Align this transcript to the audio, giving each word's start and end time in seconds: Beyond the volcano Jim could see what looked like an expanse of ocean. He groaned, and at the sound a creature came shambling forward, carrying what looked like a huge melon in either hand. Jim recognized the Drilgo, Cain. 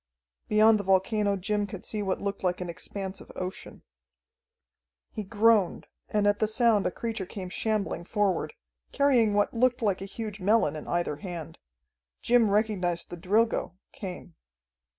Beyond 0.47 0.79
the 0.79 0.83
volcano 0.83 1.35
Jim 1.35 1.67
could 1.67 1.85
see 1.85 2.01
what 2.01 2.19
looked 2.19 2.43
like 2.43 2.59
an 2.59 2.71
expanse 2.71 3.21
of 3.21 3.31
ocean. 3.35 3.83
He 5.11 5.23
groaned, 5.23 5.85
and 6.09 6.25
at 6.25 6.39
the 6.39 6.47
sound 6.47 6.87
a 6.87 6.91
creature 6.91 7.27
came 7.27 7.49
shambling 7.49 8.05
forward, 8.05 8.53
carrying 8.91 9.35
what 9.35 9.53
looked 9.53 9.83
like 9.83 10.01
a 10.01 10.05
huge 10.05 10.39
melon 10.39 10.75
in 10.75 10.87
either 10.87 11.17
hand. 11.17 11.59
Jim 12.23 12.49
recognized 12.49 13.11
the 13.11 13.15
Drilgo, 13.15 13.73
Cain. 13.91 14.33